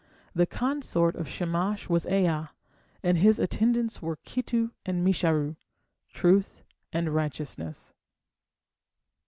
The 0.33 0.47
consort 0.47 1.15
of 1.15 1.29
Shamash 1.29 1.87
was 1.87 2.07
Aa, 2.07 2.53
and 3.03 3.19
his 3.19 3.37
attendants 3.37 4.01
were 4.01 4.15
Kittu 4.15 4.71
and 4.83 5.05
Mesharu, 5.05 5.57
"Truth" 6.11 6.63
and 6.91 7.13
"Righteousness". 7.13 7.93